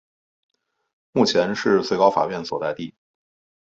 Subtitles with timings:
[1.11, 2.95] 目前是最高法院所在地。